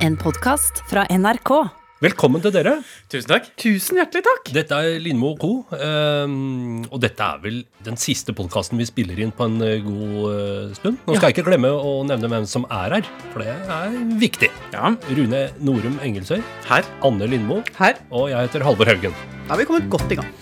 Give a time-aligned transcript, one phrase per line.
[0.00, 1.50] En podkast fra NRK.
[2.00, 2.78] Velkommen til dere.
[3.12, 3.48] Tusen takk.
[3.60, 4.46] Tusen hjertelig takk.
[4.56, 5.50] Dette er Lindmo og Co.
[5.76, 10.14] ehm, og dette er vel den siste podkasten vi spiller inn på en eh, god
[10.30, 10.96] eh, stund.
[11.04, 14.48] Nå skal jeg ikke glemme å nevne hvem som er her, for det er viktig.
[14.72, 16.40] Ja, Rune Norum Engelsøy,
[16.70, 16.88] her.
[17.04, 18.00] Anne Lindmo, Her.
[18.08, 19.12] og jeg heter Halvor Haugen.
[19.44, 20.32] Da har vi kommet godt i gang.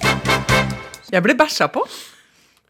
[1.11, 1.83] Jeg ble bæsja på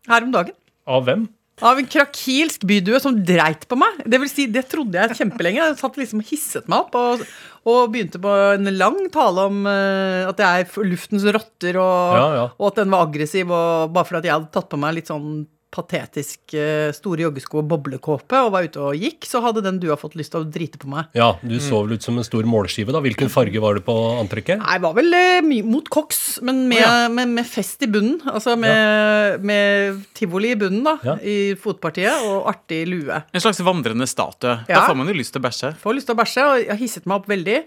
[0.08, 0.56] her om dagen.
[0.88, 1.28] Av hvem?
[1.64, 4.00] Av en krakilsk bydue som dreit på meg.
[4.06, 5.58] Det vil si, det trodde jeg kjempelenge.
[5.64, 7.24] Jeg satt liksom og hisset meg opp og,
[7.68, 12.26] og begynte på en lang tale om uh, at jeg er luftens rotter, og, Ja,
[12.36, 12.44] ja.
[12.54, 15.46] og at den var aggressiv, og bare fordi jeg hadde tatt på meg litt sånn
[15.74, 16.54] patetisk
[16.96, 20.32] store joggesko og boblekåpe og var ute og gikk, så hadde den dua fått lyst
[20.32, 21.10] til å drite på meg.
[21.18, 23.02] Ja, du så vel ut som en stor målskive, da.
[23.04, 24.62] Hvilken farge var det på antrekket?
[24.62, 27.08] Nei, var vel eh, mye mot koks, men med, ja.
[27.12, 28.20] med, med fest i bunnen.
[28.28, 31.16] Altså med, med tivoli i bunnen, da, Ja.
[31.22, 33.20] i fotpartiet, og artig lue.
[33.32, 34.58] En slags vandrende statue.
[34.68, 34.80] Ja.
[34.80, 35.74] Da får man jo lyst til å bæsje.
[35.82, 37.58] Får lyst til å bæsje, og jeg hisset meg opp veldig.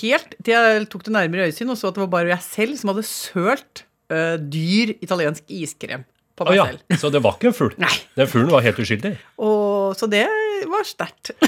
[0.00, 2.78] Helt til jeg tok det nærmere øyesyn og så at det var bare jeg selv
[2.80, 6.02] som hadde sølt uh, dyr italiensk iskrem
[6.36, 6.80] på meg meg ja, selv.
[7.00, 7.74] så det var ikke en fugl.
[7.84, 7.96] Nei.
[8.18, 9.12] Den fuglen var helt uskyldig.
[9.36, 10.26] Og, så det
[10.72, 11.26] var sterkt.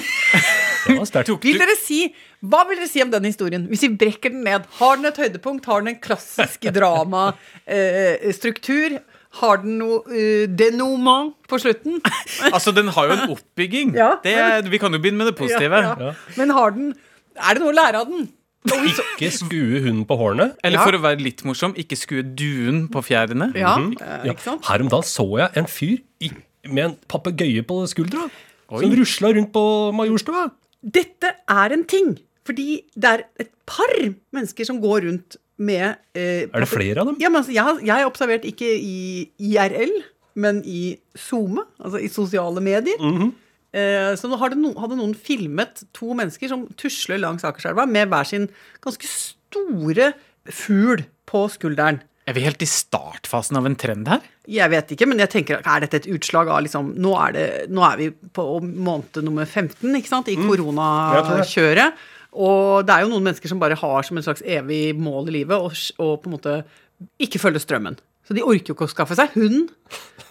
[0.88, 1.44] Det var sterkt.
[1.44, 2.14] Vil dere si,
[2.48, 3.66] hva vil dere si om den historien?
[3.68, 5.66] Hvis vi brekker den ned, har den et høydepunkt?
[5.68, 8.90] Har den en klassisk dramastruktur?
[9.38, 12.00] har den noe uh, denouement på slutten?
[12.48, 13.92] Altså, den har jo en oppbygging.
[13.98, 14.16] Ja.
[14.24, 14.34] Det,
[14.72, 15.76] vi kan jo begynne med det positive.
[15.84, 16.12] Ja, ja.
[16.40, 16.86] Men har den
[17.36, 18.22] Er det noe å lære av den?
[18.66, 20.52] Ikke skue hunden på hårene.
[20.64, 20.84] Eller Ja.
[20.84, 23.52] for å være litt morsom, ikke skue duen på fjærene.
[23.54, 24.26] Ja, mm -hmm.
[24.26, 24.58] Ja.
[24.68, 26.30] Her om dagen så jeg en fyr i,
[26.68, 28.30] med en papegøye på skuldra.
[28.70, 28.82] Oi.
[28.82, 30.50] Som rusla rundt på Majorstua.
[30.82, 32.18] Dette er en ting.
[32.44, 37.06] Fordi det er et par mennesker som går rundt med eh, Er det flere av
[37.06, 37.16] dem?
[37.20, 39.92] Ja, men altså, jeg har jeg har observert ikke i IRL,
[40.34, 42.96] men i SoMe, altså i sosiale medier.
[43.00, 43.32] Mm eh,
[44.16, 48.28] så nå hadde, no, hadde noen filmet to mennesker som tusler langs Akerselva med hver
[48.28, 48.48] sin
[48.84, 50.12] ganske store
[50.48, 52.00] fugl på skulderen.
[52.28, 54.24] Er vi helt i startfasen av en trend her?
[54.48, 57.46] Jeg vet ikke, men jeg tenker, er dette et utslag av liksom Nå er, det,
[57.72, 60.48] nå er vi på måned nummer 15 ikke sant, i Mm.
[60.50, 62.04] Koronakjøret.
[62.38, 65.38] Og det er jo noen mennesker som bare har som en slags evig mål i
[65.40, 66.58] livet å på en måte
[67.20, 67.96] ikke følge strømmen.
[68.28, 69.70] Så de orker jo ikke å skaffe seg hund.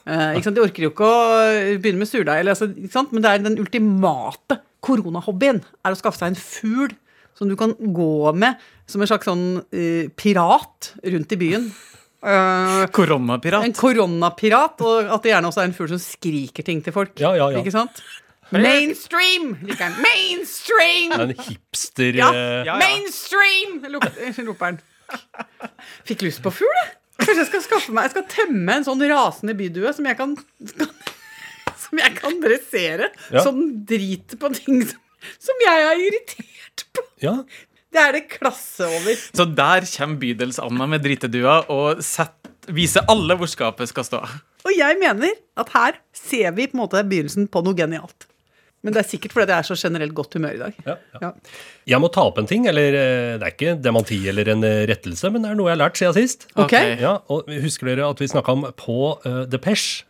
[0.05, 0.55] Eh, ikke sant?
[0.59, 2.45] De orker jo ikke å begynne med surdeig.
[2.45, 2.67] Altså.
[3.09, 6.93] Men det er den ultimate koronahobbyen er å skaffe seg en fugl
[7.37, 9.43] som du kan gå med som en slags sånn
[9.73, 11.65] eh, pirat rundt i byen.
[12.21, 13.65] Eh, en Koronapirat.
[13.77, 17.13] koronapirat, og at det gjerne også er en fugl som skriker ting til folk.
[17.21, 17.61] Ja, ja, ja.
[17.61, 18.01] Ikke sant?
[18.53, 19.55] Mainstream!
[19.67, 19.97] Liker.
[20.05, 21.11] Mainstream!
[21.17, 22.29] En hipster Ja.
[22.31, 22.77] eh, Ja, ja.
[22.77, 23.81] Mainstream!
[24.47, 24.79] roper han.
[26.07, 26.93] Fikk lyst på fugl, jeg.
[27.17, 30.35] Kanskje jeg skal skaffe meg Jeg skal temme en sånn rasende bydue som jeg kan
[31.87, 33.09] Som jeg kan dressere.
[33.31, 33.41] Ja.
[33.45, 34.99] Som driter på ting som,
[35.41, 37.05] som jeg er irritert på.
[37.23, 37.39] ja.
[37.95, 39.15] Det er det klasse over.
[39.15, 42.35] Så der kommer Bydels-Anna med dritedua og sett,
[42.75, 44.19] viser alle hvor skapet skal stå.
[44.67, 48.27] Og jeg mener at her ser vi på en måte begynnelsen på noe genialt.
[48.87, 50.75] Men det er sikkert fordi jeg er så generelt godt humør i dag.
[50.85, 51.19] Ja, ja.
[51.25, 51.31] Ja.
[51.91, 54.85] Jeg må ta opp en ting, eller eh, det er ikke dementi eller en eh,
[54.87, 56.47] rettelse, men det er noe jeg har lært siden sist.
[56.55, 56.77] Ok.
[57.03, 60.05] Ja, og Husker dere at vi snakka om på uh, Depeche?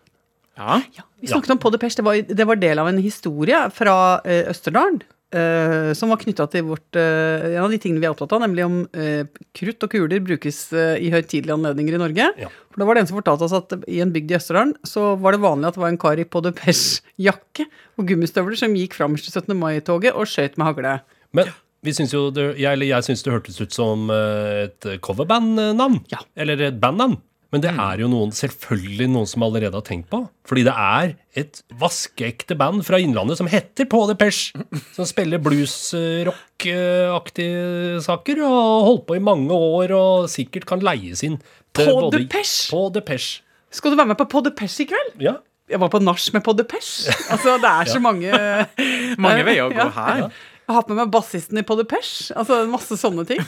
[0.58, 0.82] Ja.
[1.18, 1.98] Vi snakket om På Depeche.
[1.98, 5.02] Det var, det var del av en historie fra uh, Østerdalen.
[5.36, 8.44] Eh, som var knytta til vårt, uh, en av de tingene vi er opptatt av,
[8.44, 12.30] nemlig om uh, krutt og kuler brukes i høytidelige anledninger i Norge.
[12.44, 12.50] Ja.
[12.72, 15.14] For da var det en som fortalte oss at i en bygd i Østerdalen så
[15.22, 17.68] var det vanlig at det var en kar i På de Pers-jakke
[17.98, 19.56] og gummistøvler som gikk fram til 17.
[19.58, 20.98] mai-toget og skøyt med hagle.
[21.36, 21.54] Men
[21.86, 26.02] vi syns jo det, jeg, eller jeg syns det hørtes ut som et coverband-navn.
[26.14, 26.24] Ja.
[26.40, 27.20] Eller et bandnavn.
[27.54, 30.20] Men det er jo noen, selvfølgelig noen som allerede har tenkt på.
[30.48, 34.52] Fordi det er et vaskeekte band fra Innlandet som heter På Depeche.
[34.96, 38.42] Som spiller blues-rock-aktige saker.
[38.44, 41.38] Og har holdt på i mange år og sikkert kan leies inn.
[41.78, 42.70] På Depeche?
[42.72, 43.42] På Depeche.
[43.72, 45.12] Skal du være med på På Depeche i kveld?
[45.24, 45.36] Ja.
[45.68, 47.12] Jeg var på nach med På Depeche.
[47.32, 48.32] Altså, det er så mange
[49.24, 50.18] Mange veier å gå her.
[50.26, 50.30] Ja.
[50.68, 52.36] Jeg har hatt med meg bassisten i Pau de Peche.
[52.36, 53.40] Altså masse sånne ting.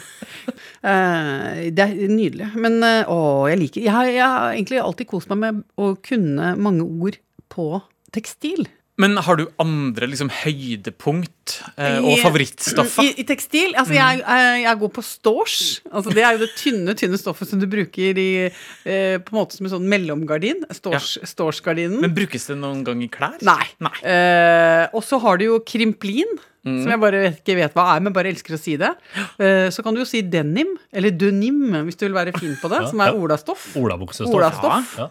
[0.80, 2.48] Uh, det er nydelig.
[2.56, 3.20] Men uh, å,
[3.52, 7.20] jeg liker jeg har, jeg har egentlig alltid kost meg med å kunne mange ord
[7.52, 7.74] på
[8.16, 8.70] tekstil.
[9.00, 13.06] Men har du andre liksom, høydepunkt eh, og favorittstoffer?
[13.08, 13.72] I, I tekstil?
[13.80, 15.60] Altså, jeg, jeg, jeg går på stors.
[15.88, 19.40] Altså, det er jo det tynne, tynne stoffet som du bruker i, eh, på en
[19.40, 20.66] måte som en sånn mellomgardin.
[20.76, 21.88] Stors, Ja.
[21.96, 23.40] Men brukes det noen gang i klær?
[23.48, 23.72] Nei.
[23.80, 23.96] Nei.
[24.04, 28.16] Eh, og så har du jo krimplin, som jeg bare ikke vet hva er, men
[28.16, 28.92] bare elsker å si det.
[29.40, 32.72] Eh, så kan du jo si denim, eller denim, hvis du vil være fin på
[32.72, 33.20] det, som er ja.
[33.20, 33.70] olastoff.
[33.80, 34.36] Olabuksestoff.
[34.36, 34.98] Olastoff.
[35.00, 35.08] Ja.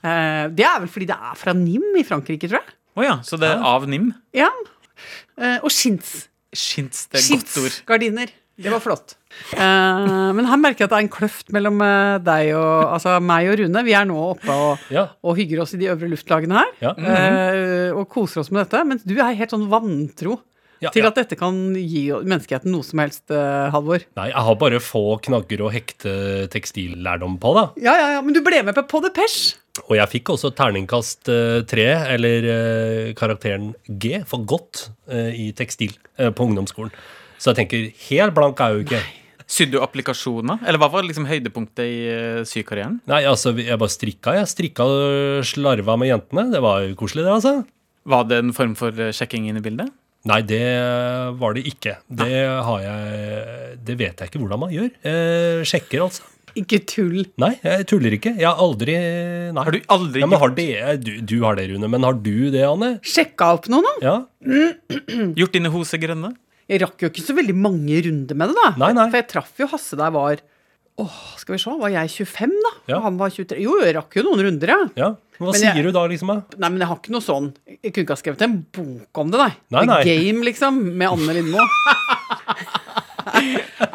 [0.00, 2.76] Eh, det er vel fordi det er fra Nim i Frankrike, tror jeg.
[3.00, 4.10] Å ja, så det er av NIM?
[4.36, 4.50] Ja.
[5.38, 6.26] Eh, og chins.
[6.50, 7.80] Skins det er godt ord.
[7.88, 8.36] Gardiner.
[8.60, 9.14] Det var flott.
[9.54, 11.78] Uh, men her merker jeg at det er en kløft mellom
[12.26, 13.84] deg og altså meg og Rune.
[13.86, 15.06] Vi er nå oppe og, Ja.
[15.24, 16.74] og hygger oss i de øvre luftlagene her.
[16.82, 16.92] Ja.
[16.98, 18.82] eh, og koser oss med dette.
[18.84, 20.42] Mens du er helt sånn vantro
[20.80, 21.10] Ja, til ja.
[21.10, 24.06] at dette kan gi menneskeheten noe som helst, uh, Halvor.
[24.16, 26.12] Nei, jeg har bare få knagger og hekte
[26.52, 27.66] tekstillærdom på, da.
[27.84, 29.58] Ja, ja, ja, men du ble med på På Depeche.
[29.86, 31.86] Og jeg fikk også terningkast eh, tre,
[32.16, 36.92] eller uh, karakteren G, for godt, i tekstil på ungdomsskolen.
[37.40, 39.00] Så jeg tenker, helt blank er jeg jo ikke.
[39.50, 40.60] Sydde du applikasjoner?
[40.62, 43.00] Eller hva var liksom høydepunktet i sykarrieren?
[43.10, 44.50] Nei, altså, jeg bare strikka, jeg.
[44.52, 46.46] Strikka og slarva med jentene.
[46.52, 47.56] Det var jo koselig, det, altså.
[48.10, 49.90] Var det en form for sjekking inn i bildet?
[50.28, 50.64] Nei, det
[51.40, 51.94] var det ikke.
[52.12, 52.34] Det
[52.66, 54.90] har jeg Det vet jeg ikke hvordan man gjør.
[55.00, 56.26] Eh, sjekker, altså.
[56.58, 57.22] Ikke tull.
[57.40, 58.34] Nei, jeg tuller ikke.
[58.36, 58.96] Jeg har aldri
[59.54, 59.64] Nei.
[59.64, 60.68] Har du aldri ja, men har det,
[61.04, 61.90] du, du har det, Rune.
[61.94, 62.92] Men har du det, Anne?
[63.06, 63.96] Sjekka opp noe nå?
[64.04, 64.16] Ja?
[65.40, 66.34] gjort dine hoser grønne?
[66.70, 68.68] Jeg rakk jo ikke så veldig mange runder med det, da.
[68.82, 69.06] Nei, nei.
[69.10, 70.42] For jeg traff jo Hasse da jeg var
[71.00, 72.70] Åh, skal vi se, var jeg 25 da?
[72.90, 72.96] Ja.
[72.98, 73.60] Og han var 23.
[73.64, 74.80] Jo, jeg rakk jo noen runder, ja.
[75.00, 75.08] ja.
[75.40, 76.28] Hva Men sier jeg- du da, liksom?
[76.34, 76.38] da?
[76.60, 79.28] Nei, men jeg har ikke noe sånn Jeg kunne ikke ha skrevet en bok om
[79.32, 79.52] det, nei.
[79.76, 80.00] Nei, nei.
[80.04, 81.62] The Game, liksom, med Anne Lindmo.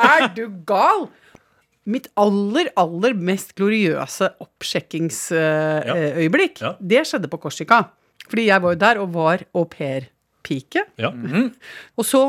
[0.10, 1.02] er du gal?
[1.86, 6.72] Mitt aller, aller mest gloriøse oppsjekkingsøyeblikk, Ja.
[6.82, 7.84] det skjedde på Korsika.
[8.26, 9.66] Fordi jeg var jo der og var au
[10.46, 10.84] pair-pike.
[11.02, 11.12] Ja.
[11.98, 12.22] Og så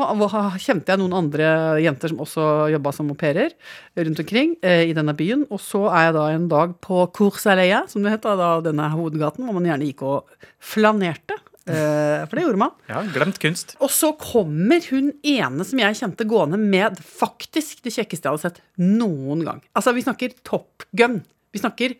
[0.61, 3.53] kjente jeg noen andre jenter som også jobba som au pairer
[3.97, 5.45] rundt omkring eh, i denne byen.
[5.51, 8.89] Og så er jeg da en dag på Coursaléa, som det het, da, da denne
[8.93, 11.37] hovedgaten, hvor man gjerne gikk og flanerte.
[11.67, 12.75] Eh, for det gjorde man.
[12.89, 13.75] Ja, glemt kunst.
[13.83, 18.45] Og så kommer hun ene som jeg kjente gående med faktisk det kjekkeste jeg hadde
[18.45, 19.63] sett noen gang.
[19.75, 21.21] Altså, vi snakker Top Gun.
[21.55, 21.97] Vi snakker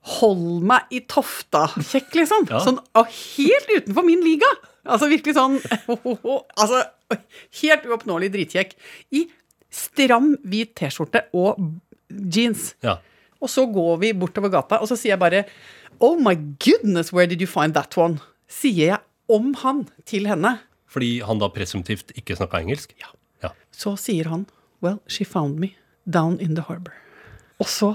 [0.00, 2.46] Hold meg i tofta-kjekk, liksom.
[2.48, 2.62] Ja.
[2.64, 4.48] Sånn helt utenfor min liga.
[4.88, 5.58] Altså virkelig sånn
[6.56, 6.80] Altså
[7.60, 8.72] helt uoppnåelig dritkjekk.
[9.12, 9.26] I
[9.70, 11.60] stram hvit T-skjorte og
[12.10, 12.74] jeans.
[12.82, 12.98] ja.
[13.40, 15.44] Og så går vi bortover gata, og så sier jeg bare
[16.00, 18.20] Oh my goodness, where did you find that one?
[18.48, 18.98] Sier jeg
[19.32, 20.58] om han til henne.
[20.90, 22.92] Fordi han da presumptivt ikke snakka engelsk?
[23.00, 23.12] Ja.
[23.44, 23.52] ja.
[23.72, 24.46] Så sier han
[24.80, 25.74] Well, she found me
[26.08, 26.92] down in the harbor.
[27.60, 27.94] Og så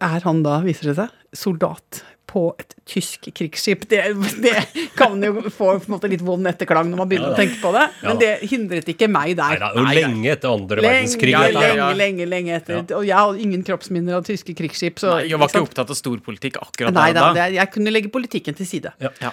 [0.00, 3.88] er han da, viser det seg, soldat på et tysk krigsskip.
[3.90, 3.98] Det,
[4.38, 4.52] det
[4.94, 7.56] kan jo få på en måte litt vond etterklang når man begynner Ja, å tenke
[7.58, 8.18] på det, men Ja.
[8.20, 9.56] det hindret ikke meg der.
[9.58, 11.32] Nei, da, lenge etter andre Lenge, verdenskrig.
[11.34, 12.76] ja, lenge, lenge, lenge etter.
[12.76, 12.84] Ja.
[13.00, 15.02] Og jeg har ingen kroppsminner av tyske krigsskip.
[15.02, 17.48] Så, Nei, jeg var ikke opptatt av storpolitikk akkurat Nei, da, da.
[17.56, 18.92] jeg kunne legge politikken til side.
[18.94, 19.10] Å, Ja.
[19.26, 19.32] Ja.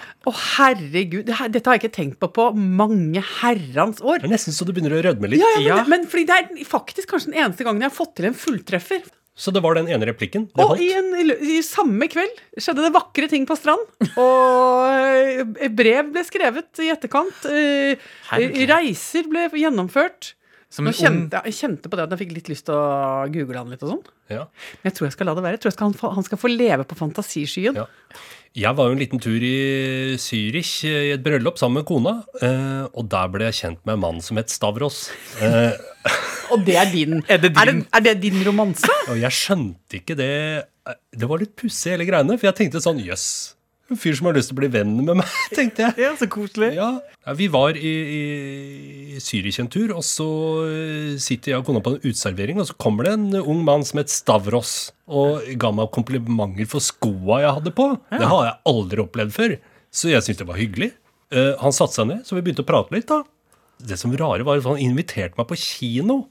[0.56, 1.22] herregud.
[1.30, 4.18] Det dette har jeg ikke tenkt på på mange herrens år.
[4.24, 5.38] Det er nesten så du begynner å rødme litt.
[5.46, 5.76] Ja, ja, men, Ja.
[5.84, 8.34] Det, men fordi det er faktisk kanskje den eneste gangen jeg har fått til en
[8.34, 9.06] fulltreffer.
[9.38, 10.48] Så det var den ene replikken.
[10.50, 10.82] Det Og holdt.
[10.82, 13.84] i, en, i, i samme kveld skjedde det vakre ting på strand.
[14.18, 17.46] Og eh, brev ble skrevet i etterkant.
[17.46, 18.08] eh,
[18.66, 20.34] Reiser ble gjennomført.
[20.68, 23.24] Som en kjente, jeg jeg kjente på det at jeg fikk litt lyst til å
[23.32, 24.02] google han litt og sånn.
[24.28, 24.42] Ja.
[24.82, 25.56] Men jeg tror jeg skal la det være.
[25.56, 27.78] Jeg tror jeg skal, han, han skal få leve på fantasiskyen.
[27.78, 27.86] Ja.
[28.58, 29.54] Jeg var jo en liten tur i
[30.20, 33.96] Zürich eh, i et bryllup sammen med kona, eh, og der ble jeg kjent med
[33.96, 35.06] en mann som het Stavros.
[36.48, 37.20] Eh, Og det er din.
[37.28, 37.60] Er det din?
[37.60, 38.88] Er det, er det din romanse?
[39.08, 40.32] og jeg skjønte ikke det
[41.14, 43.54] Det var litt pussig, hele greiene, for jeg tenkte sånn Jøss,
[43.88, 45.94] en fyr som har lyst til å bli venn med meg, tenkte jeg.
[46.00, 46.74] Ja, så koselig.
[46.76, 46.88] Ja,
[47.24, 50.26] ja, Vi var i, i, Zürich en tur, og så
[50.68, 53.84] eh, sitter jeg og kona på en uteservering, og så kommer det en ung mann
[53.88, 54.74] som het Stavros,
[55.08, 57.88] og ga meg komplimenter for skoa jeg hadde på.
[58.12, 59.56] Det har jeg aldri opplevd før,
[59.88, 60.90] så jeg syntes det var hyggelig.
[61.32, 63.08] Eh, han satte seg ned, så vi begynte å prate litt.
[63.08, 63.22] da.
[63.88, 66.26] Det som rare var at han inviterte meg på kino.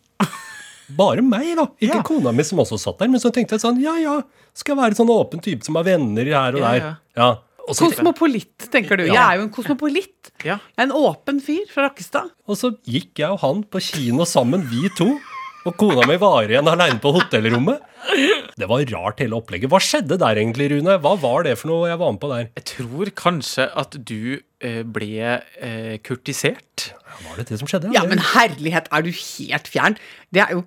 [0.97, 1.65] Bare meg, da.
[1.83, 2.03] Ikke Ja.
[2.07, 3.09] kona mi som også satt der.
[3.11, 4.21] Men så tenkte jeg sånn, ja ja,
[4.55, 6.79] skal jeg være sånn åpen type som har venner her og der.
[6.79, 6.95] ja.
[7.17, 7.29] Ja.
[7.67, 9.03] Så, Kosmopolitt, tenker du.
[9.09, 10.29] Jeg er jo en kosmopolitt.
[10.45, 10.55] Ja.
[10.77, 12.29] Jeg er en åpen fyr fra Rakkestad.
[12.47, 15.09] Og så gikk jeg og han på kino sammen, vi to.
[15.67, 17.81] Og kona mi var igjen aleine på hotellrommet.
[18.55, 19.67] Det var rart, hele opplegget.
[19.67, 20.95] Hva skjedde der egentlig, Rune?
[21.03, 22.47] Hva var det for noe jeg var med på der?
[22.55, 26.93] Jeg tror kanskje at du eh, ble eh, kurtisert.
[27.25, 27.93] Var det det som skjedde?
[27.95, 29.97] Ja, men herlighet, er du helt fjern?
[30.35, 30.63] Det er jo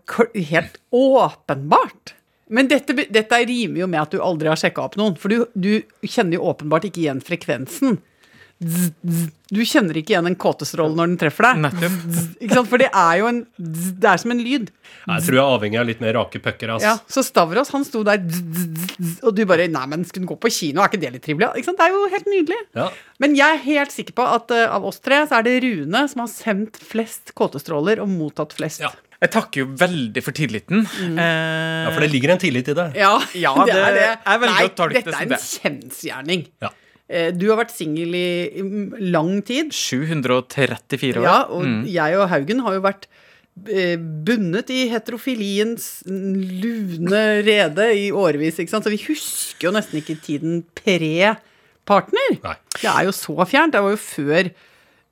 [0.51, 2.15] helt åpenbart.
[2.51, 5.15] Men dette, dette rimer jo med at du aldri har sjekka opp noen.
[5.21, 8.01] For du, du kjenner jo åpenbart ikke igjen frekvensen.
[8.61, 9.29] Zzz, zzz.
[9.51, 11.79] Du kjenner ikke igjen en kåtestråle når den treffer deg.
[12.45, 12.69] Ikke sant?
[12.69, 14.67] For det er jo en zzz, Det er som en lyd.
[15.09, 16.75] Jeg tror jeg er avhengig av litt mer rake pucker.
[16.75, 16.91] Altså.
[16.91, 20.27] Ja, Så Stavros han sto der, zzz, zzz, zzz, og du bare Nei, men skulle
[20.27, 20.83] den gå på kino?
[20.85, 21.49] Er ikke det litt trivelig?
[21.57, 21.81] Ikke sant?
[21.81, 22.61] Det er jo helt nydelig.
[22.77, 22.89] Ja.
[23.25, 26.05] Men jeg er helt sikker på at uh, av oss tre så er det Rune
[26.13, 28.85] som har sendt flest kåtestråler og mottatt flest.
[28.85, 28.93] Ja.
[29.21, 30.85] Jeg takker jo veldig for tilliten.
[31.01, 31.17] Mm.
[31.21, 32.87] Eh, ja, for det ligger en tillit i det.
[32.97, 34.07] Ja, Ja, det det- er det.
[34.25, 35.41] jeg velger Nei, å tolke det dette er en det.
[35.49, 36.47] kjensgjerning.
[36.65, 36.71] Ja.
[37.11, 38.63] Eh, Du har vært singel i
[39.11, 39.73] lang tid.
[39.75, 41.27] 734 år.
[41.27, 41.83] Ja, og Mm.
[41.91, 43.07] jeg og Haugen har jo vært
[43.69, 48.87] eh, bundet i heterofiliens lune rede i årevis, ikke sant?
[48.87, 52.39] Så vi husker jo nesten ikke tiden pre-partner.
[52.47, 52.55] Nei.
[52.79, 53.73] Det er jo så fjernt.
[53.75, 54.51] Det var jo før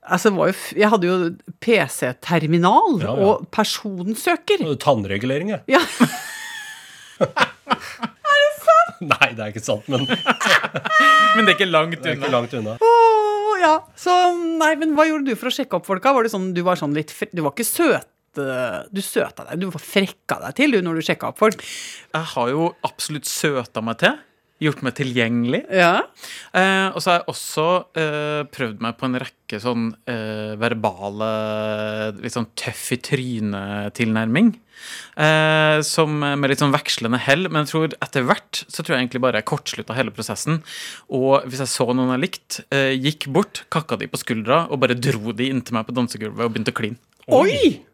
[0.08, 1.16] Altså, var jo, jeg hadde jo
[1.60, 3.26] PC-terminal Ja, ja.
[3.26, 4.62] og personsøker.
[4.80, 5.60] Tannregulering, jeg.
[5.68, 5.82] Ja.
[9.12, 10.18] Nei, det er ikke sant, men det
[11.36, 12.34] Men det er ikke langt er ikke unna.
[12.34, 12.76] langt unna.
[12.82, 13.72] Åh, ja.
[13.98, 14.14] Så
[14.58, 16.12] nei, men hva gjorde du for å sjekke opp folka?
[16.16, 19.58] Var det sånn, du var sånn litt fre- Du var ikke søt du søta deg,
[19.58, 21.62] du var frekka deg til du når du sjekka opp folk.
[22.14, 24.14] Jeg har jo absolutt søta meg til.
[24.58, 25.60] Gjort meg tilgjengelig.
[25.70, 26.00] Ja.
[26.50, 27.66] Eh, og så har jeg også
[28.00, 31.28] eh, prøvd meg på en rekke sånn eh, verbale
[32.18, 34.50] Litt sånn tøff i trynet-tilnærming.
[35.14, 37.46] Eh, som med litt sånn vekslende hell.
[37.46, 40.62] Men jeg tror etter hvert så tror jeg egentlig bare jeg kortslutta hele prosessen.
[41.06, 44.82] Og hvis jeg så noen jeg likte, eh, gikk bort, kakka de på skuldra og
[44.82, 46.98] bare dro de inntil meg på dansegulvet og begynte å kline.
[47.30, 47.87] Oi!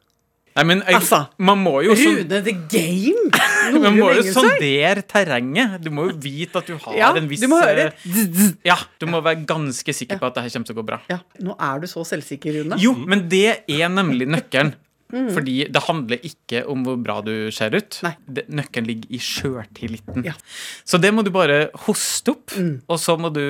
[0.55, 3.31] Nei, men jeg, Altså, man må jo sånn Rune the Game!
[3.83, 5.81] man må jo sondere terrenget.
[5.83, 7.89] Du må jo vite at du har Ja, en viss du må høre.
[7.91, 10.87] eh, Ja, du må være ganske sikker på at det her kommer til å gå
[10.93, 11.01] bra.
[11.11, 12.79] Ja, nå er du så selvsikker, Rune.
[12.79, 14.77] Jo, men det er nemlig nøkkelen.
[15.15, 15.29] Mm.
[15.31, 17.99] Fordi det handler ikke om hvor bra du ser ut.
[18.27, 20.25] Det, nøkkelen ligger i sjøltilliten.
[20.27, 20.33] Ja.
[20.35, 20.49] Mm.
[20.91, 22.55] Så det må du bare hoste opp,
[22.89, 23.45] og så må du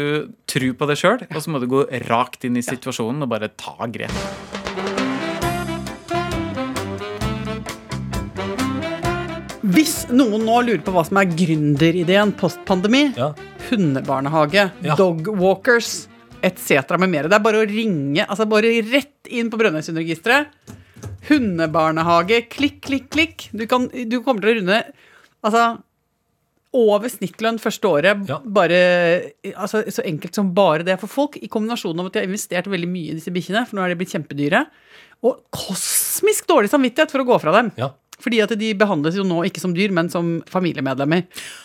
[0.50, 1.25] tro på det sjøl.
[1.30, 4.63] Og så må du gå rakt inn i situasjonen og bare ta grep.
[9.75, 13.33] Hvis noen nå lurer på hva som er gründerideen post-pandemi, Ja.
[13.71, 14.95] hundebarnehage, Ja.
[14.95, 16.07] dogwalkers
[16.43, 16.97] etc.
[16.99, 17.23] med mer.
[17.28, 20.47] Det er bare å ringe, altså bare rett inn på Brønnøysundregisteret.
[21.28, 23.49] Hundebarnehage, klikk, klikk, klikk.
[23.52, 24.93] Du, kan, du kommer til å runde
[25.43, 25.83] altså,
[26.73, 28.28] over snittlønn første året.
[28.28, 28.38] Ja.
[28.45, 32.28] Bare, altså, så enkelt som bare det for folk, i kombinasjon av at de har
[32.28, 34.66] investert veldig mye i disse bikkjene, for nå er de blitt kjempedyre,
[35.25, 37.73] og kosmisk dårlig samvittighet for å gå fra dem.
[37.81, 37.90] Ja.
[38.23, 41.25] Fordi at de behandles jo nå ikke som dyr, men som familiemedlemmer.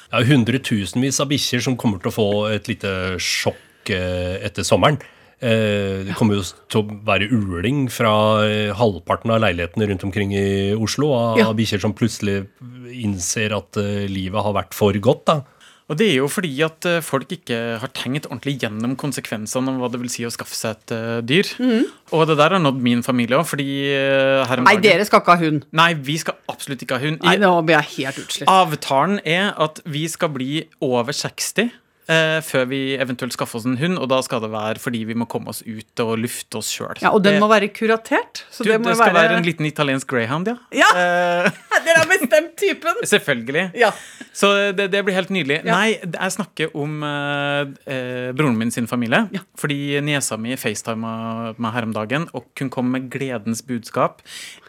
[0.10, 2.92] Det er hundretusenvis av bikkjer som kommer til å få et lite
[3.22, 4.98] sjokk eh, etter sommeren.
[5.40, 8.12] Eh, Det kommer jo til å være uling fra
[8.48, 11.54] eh, halvparten av leilighetene rundt omkring i Oslo av Ja.
[11.54, 12.48] bikkjer som plutselig
[12.92, 13.78] innser at
[14.10, 15.26] livet har vært for godt.
[15.30, 15.42] da.
[15.90, 19.80] Og det er jo fordi at eh, folk ikke har tenkt ordentlig gjennom konsekvensene av
[19.82, 20.94] hva det vil si å skaffe seg et
[21.26, 21.50] dyr.
[21.58, 21.90] dyr.
[22.14, 25.10] Og det der har nådd min familie òg, fordi eh, her om Nei, dagen dere
[25.10, 25.66] skal ikke ha hund.
[25.82, 27.22] Nei, vi skal absolutt ikke ha hund.
[27.26, 28.50] Nei, nå blir jeg helt utslitt.
[28.50, 31.74] avtalen er at vi skal bli over 60
[32.10, 35.18] eh, før vi eventuelt skaffer oss en hund, og da skal det være fordi vi
[35.18, 37.00] må komme oss ut og lufte oss sjøl.
[37.04, 38.44] Ja, og den må være kuratert.
[38.50, 40.58] Så du, det det skal være være en liten italiensk greyhound, ja.
[40.82, 40.90] Ja!
[40.98, 43.02] Eh, Dere har bestemt typen!
[43.14, 43.70] selvfølgelig.
[43.80, 43.92] Ja.
[44.34, 45.62] Så det, det blir helt nydelig.
[45.64, 45.76] Ja.
[45.76, 49.26] Nei, jeg snakker om eh, eh, broren min sin familie.
[49.36, 49.44] Ja.
[49.60, 54.24] Fordi niesa mi facetima meg her om dagen, og hun kom med gledens budskap.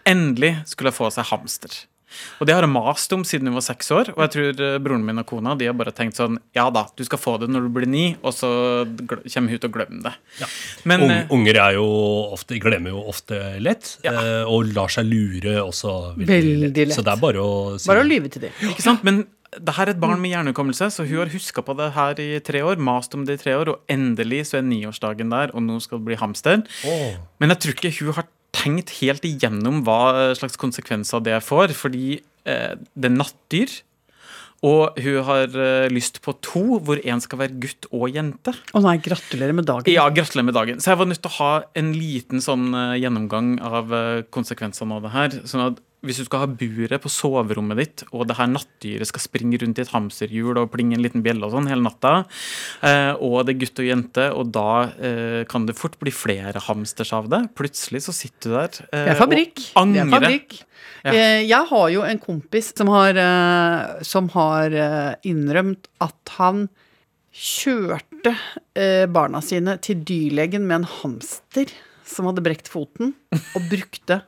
[0.09, 1.81] Endelig skulle hun få seg hamster.
[2.41, 4.13] Og det har jeg mast om siden hun var seks år.
[4.17, 6.87] Og jeg tror eh, broren min og kona de har bare tenkt sånn Ja da,
[6.97, 8.51] du skal få det når du blir ni, og så
[8.87, 10.15] kommer hun til å glemme det.
[10.89, 11.87] Men Ung, eh, unger er jo
[12.37, 14.13] ofte, glemmer jo ofte lett, Ja.
[14.13, 16.97] eh, og lar seg lure også veldig, Veldig lett.
[16.97, 18.53] Så det er bare å si Bare å lyve til dem.
[18.71, 19.05] Ikke sant?
[19.05, 22.21] Men det her er et barn med hjernehukommelse, så hun har huska på det her
[22.23, 22.79] i tre år.
[22.79, 25.99] Mast om det i tre år, og endelig så er niårsdagen der, og nå skal
[25.99, 26.63] det bli hamster.
[26.87, 27.17] Oh.
[27.43, 32.19] Men jeg tror ikke hun har tenkt helt igjennom hva slags konsekvenser det får, fordi
[32.49, 33.79] eh, det er nattdyr.
[34.67, 38.53] Og hun har eh, lyst på to, hvor én skal være gutt og jente.
[38.77, 39.89] Å nei, gratulerer med dagen.
[39.89, 40.83] Ja, gratulerer med dagen.
[40.85, 44.99] Så jeg var nødt til å ha en liten sånn eh, gjennomgang av eh, konsekvensene
[44.99, 45.39] av det her.
[45.49, 49.23] Sånn at hvis du skal ha buret på soverommet ditt, og det her nattdyret skal
[49.23, 52.15] springe rundt i et hamsterhjul og plinge en liten bjelle og sånn hele natta,
[52.87, 56.63] eh, og det er gutt og jente, og da eh, kan det fort bli flere
[56.65, 57.43] hamsters av det.
[57.59, 59.65] Plutselig så sitter du der eh, Det er fabrikk.
[59.77, 60.59] og Det er fabrikk.
[61.01, 61.13] Ja.
[61.45, 63.17] Jeg har jo en kompis som har,
[64.05, 64.75] som har
[65.25, 66.67] innrømt at han
[67.33, 68.35] kjørte
[69.09, 71.73] barna sine til dyrlegen med en hamster
[72.05, 74.21] som hadde brekt foten, og brukte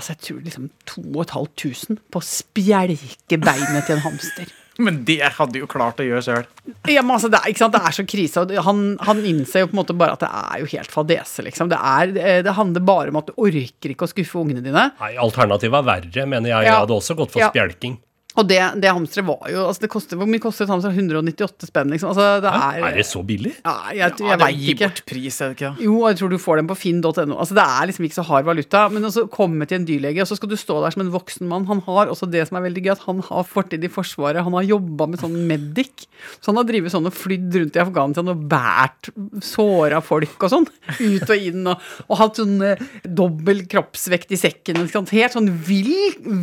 [0.00, 4.50] altså jeg tror liksom 2500 på å spjelke beinet til en hamster.
[4.80, 6.46] Men det hadde jo klart å gjøre sjøl.
[6.88, 8.40] Ja, men altså, det, er, det er så krise.
[8.46, 11.44] og Han, han innser jo på en måte bare at det er jo helt fadese,
[11.44, 11.68] liksom.
[11.68, 14.86] Det, er, det handler bare om at du orker ikke å skuffe ungene dine.
[15.02, 16.64] Nei, alternativet er verre, mener jeg.
[16.64, 16.78] Jeg Ja.
[16.80, 17.50] hadde også gått for Ja.
[17.52, 17.98] spjelking.
[18.38, 20.92] Og det, det hamsteret var jo altså det koster, Hvor mye koster et hamster?
[20.94, 22.12] 198 spenn, liksom.
[22.12, 23.56] Altså, det er, Er det så billig?
[23.64, 24.86] Ja, jeg, jeg, Ja, veit ikke.
[24.86, 25.70] bort pris, er det ikke?
[25.82, 27.10] Jo, jeg tror du får dem på finn.no.
[27.34, 28.84] Altså, det er liksom ikke så hard valuta.
[28.94, 31.50] Men også komme til en dyrlege, og så skal du stå der som en voksen
[31.50, 31.66] mann.
[31.72, 34.44] Han har også det som er veldig gøy, at han har fortid i Forsvaret.
[34.46, 36.06] Han har jobba med sånn medic.
[36.38, 39.10] Så han har drevet sånn og flydd rundt i Afghanistan og båret
[39.42, 40.68] såra folk og sånn.
[41.00, 44.84] Ut og inn, og, og hatt sånn eh, dobbel kroppsvekt i sekken.
[44.84, 45.12] Ikke sant?
[45.18, 45.90] Helt sånn vill,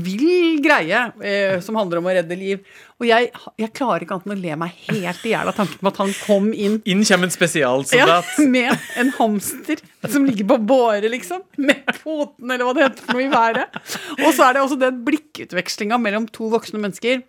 [0.03, 2.63] vill greie eh, som handler om å redde liv.
[2.97, 3.29] Og jeg,
[3.61, 6.01] jeg klarer ikke annet enn å le meg helt i hjel av tanken på at
[6.01, 11.43] han kom inn Inn kommer en ja, med en hamster som ligger på båre, liksom.
[11.61, 13.79] Med poten, eller hva det heter for noe i været.
[14.23, 17.23] Og så er det også den blikkutvekslinga mellom to voksne mennesker.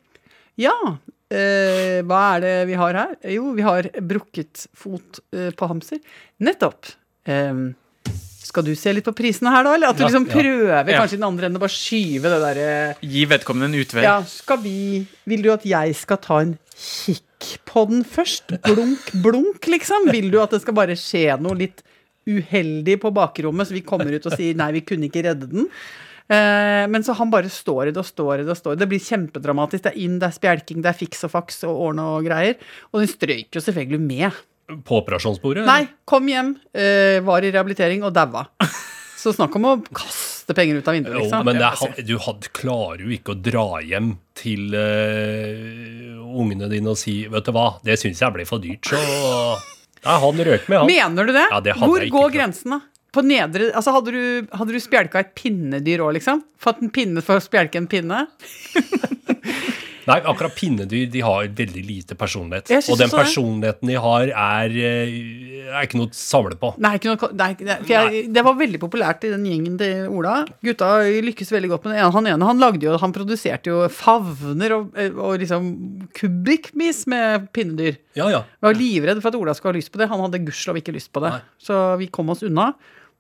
[0.59, 0.77] Ja,
[1.31, 3.19] eh, hva er det vi har her?
[3.35, 6.01] Jo, vi har brukket fot eh, på hamster.
[6.45, 6.91] Nettopp.
[7.29, 7.71] Ehm,
[8.59, 9.75] skal du se litt på prisene her, da?
[9.79, 12.73] Eller at du liksom prøver kanskje i den andre enden å bare skyve det derre
[13.07, 14.03] Gi vedkommende en utvei.
[14.03, 14.79] ja, skal vi
[15.31, 18.57] Vil du at jeg skal ta en kikk på den først?
[18.67, 20.11] Blunk, blunk, liksom?
[20.11, 21.85] Vil du at det skal bare skje noe litt
[22.29, 25.71] uheldig på bakrommet, så vi kommer ut og sier nei, vi kunne ikke redde den?
[26.29, 28.77] Eh, men så han bare står i det og står i det og står i
[28.77, 28.83] det.
[28.85, 29.87] Det blir kjempedramatisk.
[29.87, 32.59] Det er inn, det er spjelking, det er fiks og faks og ordne og greier.
[32.93, 34.43] Og den strøyk jo selvfølgelig med.
[34.85, 35.65] På operasjonsbordet?
[35.69, 38.47] Nei, kom hjem, eh, var i rehabilitering og daua.
[39.19, 41.45] Så snakk om å kaste penger ut av vinduet, Jo, liksom.
[41.49, 46.93] men det, er- du had, klarer jo ikke å dra hjem til uh, ungene dine
[46.93, 49.01] og si Vet du hva, det syns jeg ble for dyrt, så
[50.05, 50.87] Nei, han røk med, han.
[50.87, 51.47] Mener du det?
[51.51, 52.37] Ja, det Hvor går klart.
[52.37, 52.81] grensen, da?
[53.11, 54.23] På nedre, altså Hadde du,
[54.55, 56.45] hadde du spjelka et pinnedyr òg, liksom?
[56.61, 58.27] Fått en pinne for å spjelke en pinne?
[60.09, 62.71] Nei, akkurat pinnedyr de har veldig lite personlighet.
[62.89, 66.73] Og den personligheten de har, er, eh, er ikke noe å samle på.
[66.81, 67.51] Nei, noe, nei,
[67.89, 70.41] jeg, det var veldig populært i den gjengen til Ola.
[70.65, 70.91] Gutta
[71.29, 72.07] lykkes veldig godt med det.
[72.17, 75.73] Han ene han lagde jo, han produserte jo favner og, og liksom
[76.17, 78.01] kubikkvis med pinnedyr.
[78.19, 78.45] Ja, ja.
[78.59, 80.09] Jeg var livredd for at Ola skulle ha lyst på det.
[80.11, 81.37] Han hadde gudskjelov ikke lyst på det.
[81.37, 81.61] Nei.
[81.61, 82.73] Så vi kom oss unna.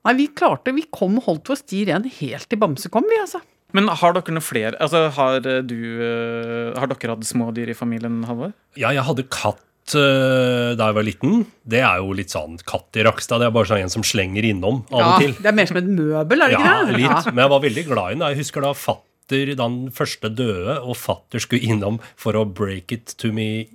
[0.06, 3.18] Nei, vi klarte, vi kom og holdt vår sti ren helt til Bamse kom, vi,
[3.20, 3.42] altså.
[3.76, 7.68] Men har dere noe flere Altså, har eh, du eh, Har dere hatt små dyr
[7.74, 8.54] i familien, Halvor?
[8.80, 11.42] ja jeg hadde katt eh, da jeg var liten.
[11.68, 13.40] Det er jo litt sånn katt i Rakstad.
[13.42, 15.34] Det er bare sånn en som slenger innom av og til.
[15.40, 16.98] det er mer som et møbel, er det Ja, ikke det?
[17.02, 17.30] litt.
[17.32, 18.26] Men jeg var veldig glad i den.
[18.32, 22.92] Jeg husker da fatter da den første døde, og fatter skulle innom for å break
[22.96, 23.66] it to me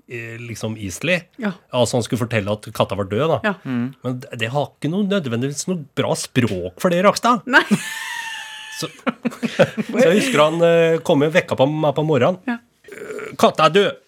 [0.41, 1.19] liksom easily.
[1.37, 1.51] Ja.
[1.73, 3.39] Altså Han skulle fortelle at katta var død, da.
[3.45, 3.53] Ja.
[3.65, 7.45] Men det- det har ikke noe, nødvendigvis noe bra språk for det, i Rakstad.
[7.45, 7.61] Nei.
[8.79, 12.39] Så, så jeg husker han eh, kom og vekka på meg på morgenen.
[12.49, 12.59] Ja.
[12.93, 13.99] «Øh, Katta er død!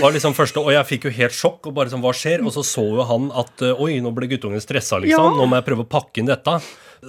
[0.00, 1.66] var liksom første, Og jeg fikk jo helt sjokk.
[1.68, 2.44] og bare sånn, Hva skjer?
[2.46, 5.32] Og så så jo han at eh, oi, nå ble guttungen stressa, liksom.
[5.32, 5.36] Ja.
[5.36, 6.58] Nå må jeg prøve å pakke inn dette.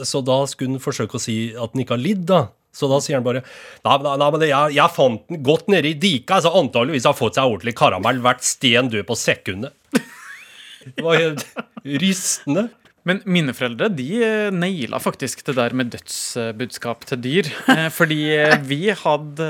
[0.03, 2.47] Så da skulle han forsøke å si at han ikke har lidd, da.
[2.77, 5.89] Så da sier han bare Nei, nei, nei men jeg, jeg fant den godt nede
[5.89, 8.19] i diket, så antageligvis har fått seg ordentlig karamell.
[8.25, 9.73] Vært sten død på sekundet.
[10.88, 11.41] Det var helt
[12.03, 12.67] rystende.
[13.07, 17.51] Men mine foreldre de eh, naila faktisk det der med dødsbudskap til dyr.
[17.77, 19.47] Eh, Fordi eh, vi hadde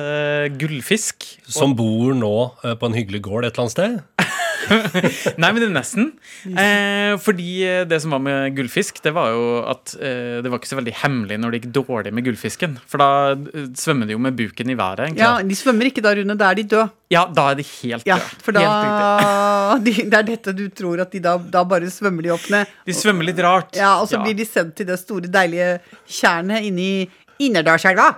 [0.59, 1.25] gullfisk.
[1.47, 4.35] Som bor nå på en hyggelig gård et eller annet sted.
[5.41, 6.07] Nei, men det er nesten.
[6.51, 10.59] Eh, fordi eh, det som var med gullfisk, det var jo at eh, det var
[10.61, 12.77] ikke så veldig hemmelig når det gikk dårlig med gullfisken.
[12.89, 15.23] For da eh, svømmer de jo med buken i været, egentlig.
[15.25, 16.37] Ja, De svømmer ikke da, Rune.
[16.39, 16.87] Da er de døde.
[17.13, 18.41] Ja, da er de helt Ja, døde.
[18.43, 22.33] for da de, Det er dette du tror at de da, da bare svømmer de
[22.35, 22.73] opp ned.
[22.87, 23.75] De svømmer litt rart.
[23.79, 25.77] Ja, Og så blir de sendt til det store, deilige
[26.07, 27.07] tjernet inni
[27.43, 28.11] Innerdalselva.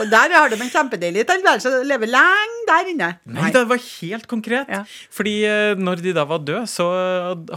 [0.00, 1.72] Og der har de en kjempedeilig tilværelse.
[1.88, 3.12] Lever lenge der inne.
[3.26, 4.70] Nei, det var helt konkret.
[4.70, 4.84] Ja.
[5.10, 6.86] Fordi eh, når de da var døde, så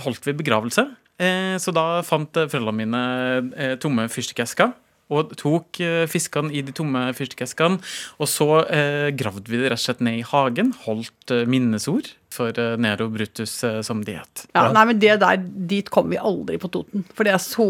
[0.05, 0.87] holdt vi begravelse.
[1.17, 4.75] Eh, så da fant eh, foreldrene mine tomme fyrstikkesker.
[5.07, 5.79] Og tok
[6.11, 7.79] fiskene i de tomme fyrstikkeskene.
[8.19, 10.73] Og så eh, gravde vi det rett og slett ned i hagen.
[10.83, 14.45] Holdt minnesord for eh, Nero Brutus eh, som diett.
[14.53, 17.05] Ja, nei, men det der, Dit kom vi aldri på Toten.
[17.17, 17.67] For det er så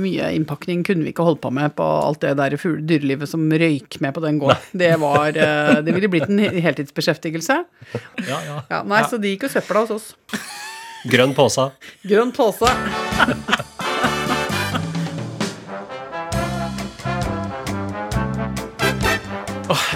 [0.00, 4.00] mye innpakning kunne vi ikke holde på med på alt det der dyrelivet som røyk
[4.04, 4.70] med på den gården.
[4.84, 7.60] Det var, eh, det ville blitt en heltidsbeskjeftigelse.
[8.28, 8.58] Ja, ja.
[8.70, 10.10] Ja, nei, Så det gikk jo søpla hos oss.
[11.10, 11.68] Grønn påse.
[12.08, 12.70] Grønn pose.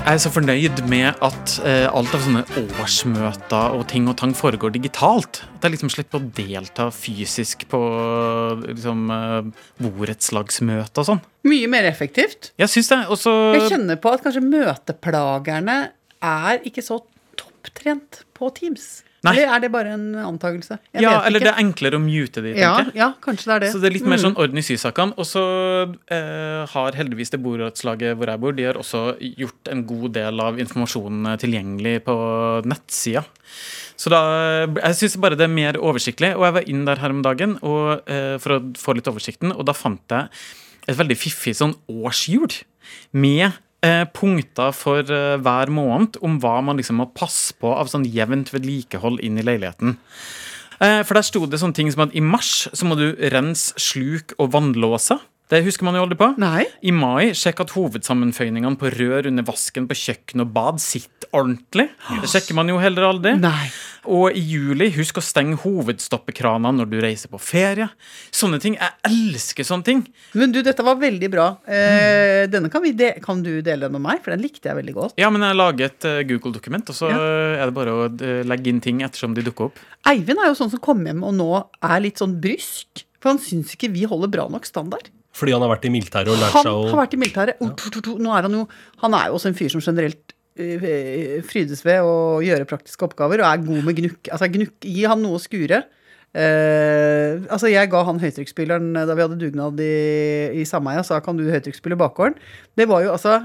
[0.08, 2.40] Jeg er så fornøyd med at eh, alt av sånne
[2.80, 5.42] årsmøter og ting og tang foregår digitalt.
[5.58, 7.80] At jeg liksom slipper å delta fysisk på
[8.62, 11.20] liksom, eh, borettslagsmøte og sånn.
[11.52, 12.54] Mye mer effektivt.
[12.56, 13.02] Jeg syns det.
[13.12, 15.76] Også Jeg kjenner på at kanskje møteplagerne
[16.24, 17.02] er ikke så
[17.36, 18.88] topptrent på Teams.
[19.28, 19.36] Nei.
[19.36, 20.78] Eller er det bare en antakelse?
[20.94, 21.44] Jeg Ja, eller ikke.
[21.46, 22.96] det er enklere å mute de, ja, tenker jeg.
[23.02, 23.70] ja, kanskje det er det.
[23.72, 24.24] Så det er litt mer Mm.
[24.24, 25.14] sånn orden i sysakene.
[25.18, 25.42] Og så
[26.10, 29.02] eh, har heldigvis det borettslaget hvor jeg bor, de har også
[29.38, 32.16] gjort en god del av informasjonen tilgjengelig på
[32.64, 33.24] nettsida.
[33.98, 34.20] Så da,
[34.66, 36.34] jeg syns bare det er mer oversiktlig.
[36.36, 39.50] Og jeg var inn der her om dagen og, eh, for å få litt oversikten,
[39.56, 40.28] og da fant jeg
[40.88, 42.62] et veldig fiffig sånn årshjul
[43.12, 43.52] med eh,
[44.10, 48.50] punkter for eh, hver måned om hva man liksom må passe på av sånn jevnt
[48.54, 49.96] vedlikehold inn i leiligheten.
[50.80, 53.74] Eh, For der sto det sånne ting som at i mars så må du rense
[53.78, 55.22] sluk og vannlåser.
[55.48, 56.26] Det husker man jo aldri på.
[56.40, 56.64] Nei.
[56.84, 61.86] I mai, sjekk at hovedsammenføyningene på rør under vasken på kjøkken og bad sitter ordentlig.
[62.22, 63.32] Det sjekker man jo heller aldri.
[63.40, 63.68] Nei.
[64.08, 67.88] Og i juli, husk å stenge hovedstoppekranene når du reiser på ferie.
[68.32, 68.76] Sånne ting.
[68.78, 70.04] Jeg elsker sånne ting.
[70.38, 71.48] Men du, dette var veldig bra.
[71.68, 72.84] Eh, denne kan,
[73.24, 75.16] kan du dele den med meg, for den likte jeg veldig godt.
[75.20, 77.18] Ja, men jeg lager et eh, Google-dokument, og så Ja.
[77.58, 79.80] er det bare å eh, legge inn ting ettersom de dukker opp.
[80.08, 81.50] Eivind er jo sånn som kom hjem og nå
[81.84, 83.04] er litt sånn brysk.
[83.18, 85.08] For han syns ikke vi holder bra nok standard.
[85.38, 87.62] Fordi han har vært i militæret og lært Han seg har vært i militæret.
[87.62, 88.64] og to, to, Nå er han jo
[89.04, 93.44] Han er jo også en fyr som generelt eh, frydes ved å gjøre praktiske oppgaver
[93.44, 94.32] og er god med gnukk.
[94.34, 95.84] Altså gnukk, Gi han noe å skure.
[96.28, 99.94] Uh, altså Jeg ga han høytrykksspilleren da vi hadde dugnad i,
[100.60, 102.36] i sameia, sa kan du høytrykksspille bakgården.
[102.76, 103.38] Det var jo altså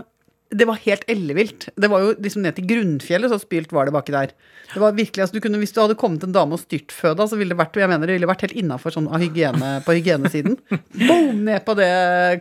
[0.53, 1.67] det var helt ellevilt.
[1.75, 4.33] Det var jo liksom ned til grunnfjellet, så spilt var det baki der.
[4.73, 7.37] Det var virkelig, altså du kunne, Hvis du hadde kommet en dame og styrtføda, så
[7.39, 10.57] ville det vært jeg mener det ville vært helt innafor sånn av hygiene, på hygienesiden.
[11.07, 11.43] Boom!
[11.47, 11.89] Ned på det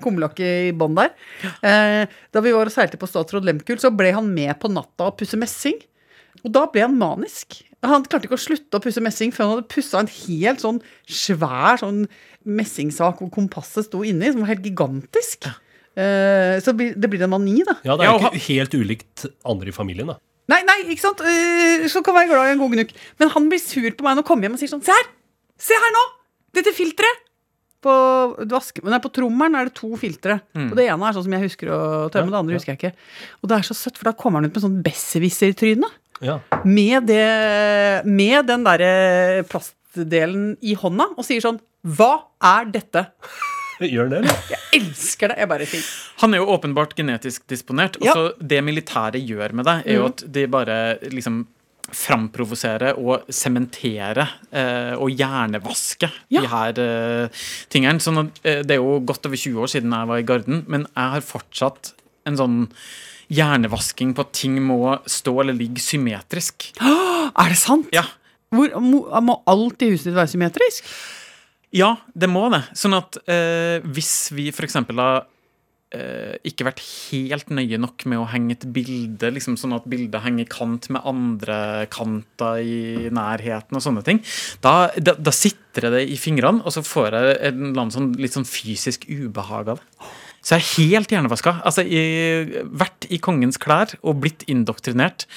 [0.05, 1.14] kumlokket i bånn der.
[1.64, 5.11] Eh, da vi var og seilte på Statsråd Lehmkuhl, så ble han med på natta
[5.11, 5.81] og pusse messing.
[6.42, 7.61] Og da ble han manisk.
[7.83, 10.79] Han klarte ikke å slutte å pusse messing før han hadde pussa en helt sånn
[11.11, 12.05] svær sånn
[12.46, 15.48] messingsak hvor kompasset sto inni, som var helt gigantisk.
[15.48, 15.62] Eh,
[16.65, 17.75] så det blir en mani, da.
[17.85, 20.17] Ja, det er jo ikke helt ulikt andre i familien, da.
[20.51, 21.21] Nei, nei, ikke sant?
[21.23, 22.91] Eh, så kan være glad i en god gnukk.
[23.21, 25.07] Men han blir sur på meg når han kommer hjem og sier sånn Se her!
[25.63, 26.03] Se her nå!
[26.59, 27.21] Dette filteret!
[27.83, 27.93] På,
[28.47, 30.37] vaske, nei, på trommelen er det to filtre.
[30.55, 31.79] Og det ene er sånn som jeg husker å
[32.15, 32.59] tømme, Ja, det andre ja.
[32.61, 32.93] husker jeg ikke.
[33.43, 35.89] Og det er så søtt, for da kommer han ut med sånn besserwisser-tryne.
[36.23, 36.37] Ja.
[36.63, 43.09] Med, det- med den derre plastdelen i hånda og sier sånn Hva er dette?
[43.92, 44.45] Gjør han det, eller?
[44.53, 45.38] Jeg elsker det.
[45.42, 45.88] Jeg bare sier
[46.23, 47.99] Han er jo åpenbart genetisk disponert.
[48.03, 48.12] Ja.
[48.14, 50.79] så det militæret gjør med deg, er jo at de bare
[51.12, 51.42] liksom
[51.92, 56.40] framprovosere og sementere eh, og hjernevaske Ja.
[56.40, 57.42] de her eh,
[57.73, 58.01] tingene.
[58.01, 60.62] Sånn at, eh, det er jo godt over 20 år siden jeg var i Garden,
[60.73, 61.92] men jeg har fortsatt
[62.29, 62.59] en sånn
[63.33, 66.71] hjernevasking på at ting må stå eller ligge symmetrisk.
[67.33, 67.88] Er det sant?
[67.95, 68.03] Ja,
[68.53, 70.85] Hvor, må, må alt i huset ditt være symmetrisk?
[71.73, 72.67] Ja, det må det.
[72.77, 74.77] Sånn at eh, hvis vi f.eks.
[74.77, 75.23] har
[75.97, 80.25] eh, ikke vært helt nøye nok med å henge et bilde, liksom sånn at bildet
[80.25, 81.59] henger i kant med andre
[81.93, 84.21] kanter i nærheten og sånne ting,
[84.65, 88.13] da, da, da sitter det i fingrene, og så får jeg en eller annen sånn,
[88.21, 90.13] litt sånn fysisk ubehag av det.
[90.43, 91.53] Så jeg er helt hjernevaska.
[91.65, 95.29] Altså, jeg, vært i kongens klær og blitt indoktrinert.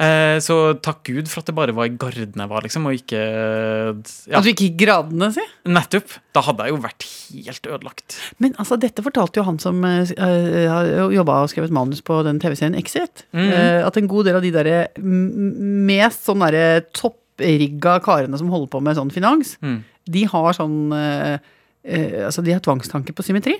[0.00, 2.96] Eh, så takk Gud for at det bare var i Garden jeg var, liksom, og
[2.98, 4.38] ikke ja.
[4.38, 5.44] At du ikke gikk gradene, si?
[5.68, 6.16] Nettopp.
[6.36, 8.16] Da hadde jeg jo vært helt ødelagt.
[8.44, 12.40] Men altså, dette fortalte jo han som uh, har jobba og skrevet manus på den
[12.42, 13.24] TV-serien Exit.
[13.36, 13.46] Mm.
[13.48, 18.72] Eh, at en god del av de derre mest sånn derre topprigga karene som holder
[18.72, 19.80] på med sånn finans, Mm.
[20.08, 21.38] de har sånn eh,
[21.84, 23.56] eh, Altså, de har tvangstanker på symmetri.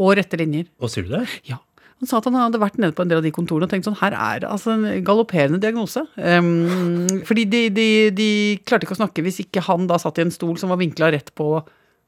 [0.00, 0.66] Og rette linjer.
[0.80, 1.26] Og sier du det?
[1.48, 1.58] Ja.
[2.02, 3.86] Han sa at han hadde vært nede på en del av de kontorene og tenkt
[3.86, 6.02] sånn Her er det altså en galopperende diagnose.
[6.18, 8.28] Um, fordi de, de, de
[8.66, 11.12] klarte ikke å snakke hvis ikke han da satt i en stol som var vinkla
[11.14, 11.52] rett på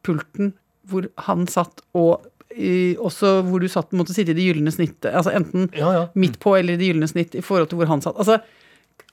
[0.04, 0.50] pulten
[0.90, 5.08] hvor han satt, og i, også hvor du satt, måtte sitte i det gylne snittet.
[5.14, 6.02] Altså enten Ja, ja.
[6.18, 8.18] midt på eller i det gylne snitt i forhold til hvor han satt.
[8.20, 8.40] Altså,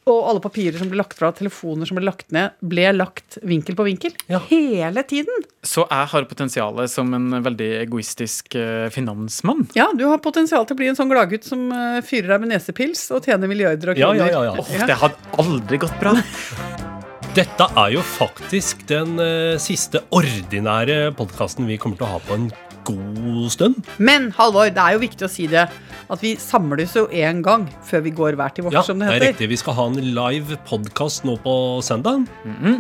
[0.10, 3.76] og alle papirer som ble lagt fra, telefoner som ble lagt ned, ble lagt vinkel
[3.78, 4.16] på vinkel.
[4.32, 4.40] Ja.
[4.50, 5.44] Hele tiden.
[5.62, 9.68] Så jeg har potensialet som en veldig egoistisk eh, finansmann.
[9.78, 12.54] Ja, du har potensial til å bli en sånn gladgutt som eh, fyrer deg med
[12.56, 14.32] nesepils og tjener milliarder av Ja, kroner.
[14.34, 14.66] ja, ja, ja.
[14.66, 16.16] Åh, det hadde aldri gått bra.
[17.38, 22.36] Dette er jo faktisk den eh, siste ordinære podkasten vi kommer til å ha på
[22.36, 22.50] en
[22.88, 23.76] god stund.
[24.00, 25.68] Men Halvor, det er jo viktig å si det,
[26.12, 29.08] at vi samles jo én gang før vi går hver til vårt, Ja, som det
[29.08, 29.20] heter.
[29.20, 29.50] det er riktig.
[29.50, 32.26] Vi skal ha en live podkast nå på søndag.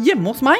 [0.04, 0.60] Hjemme hos meg.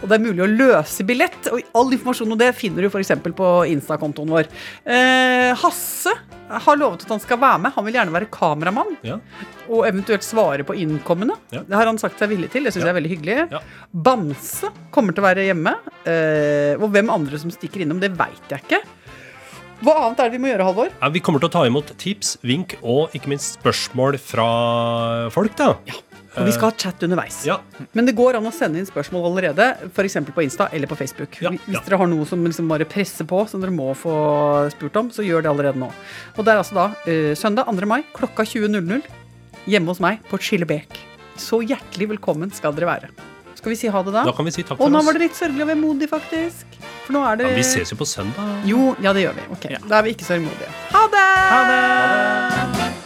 [0.00, 1.48] Og det er mulig å løse billett.
[1.52, 3.10] Og all informasjon om det finner du f.eks.
[3.36, 4.46] på Insta-kontoen vår.
[4.88, 6.14] Eh, Hasse
[6.50, 7.72] har lovet at han skal være med.
[7.76, 8.96] Han vil gjerne være kameramann.
[9.06, 9.18] Ja.
[9.68, 11.36] Og eventuelt svare på innkommende.
[11.54, 11.60] Ja.
[11.68, 12.64] Det har han sagt seg villig til.
[12.64, 12.88] Det syns Ja.
[12.90, 13.36] jeg er veldig hyggelig.
[13.52, 13.60] Ja.
[13.92, 15.76] Bamse kommer til å være hjemme.
[16.08, 18.80] Eh, og hvem andre som stikker innom, det veit jeg ikke.
[19.80, 20.90] Hva annet er det vi må gjøre, Halvor?
[21.00, 24.48] Ja, vi kommer til å ta imot tips, vink og ikke minst spørsmål fra
[25.32, 25.54] folk.
[25.56, 25.74] da.
[26.38, 27.40] Og vi skal ha chat underveis.
[27.48, 27.56] Ja.
[27.96, 30.18] Men det går an å sende inn spørsmål allerede, f.eks.
[30.30, 31.40] på Insta eller på Facebook.
[31.42, 34.14] Ja, Hvis dere har noe som liksom bare presser på, som dere må få
[34.76, 35.90] spurt om, så gjør det allerede nå.
[36.36, 37.90] Og det er altså da uh, søndag 2.
[37.90, 39.02] mai klokka 20.00
[39.70, 41.02] hjemme hos meg på Chillebek.
[41.40, 43.10] Så hjertelig velkommen skal dere være.
[43.58, 44.22] Skal vi si ha det da?
[44.24, 46.78] Da kan vi si takk Og nå var det litt sørgelig og vemodig, faktisk.
[47.04, 48.64] For nå er det Ja, vi ses jo på søndag.
[48.68, 49.50] Jo, ja, det gjør vi.
[49.58, 49.68] Ok.
[49.84, 50.72] Da er vi ikke så sørgmodige.
[50.94, 51.28] Ha det!
[51.50, 52.99] Ha det!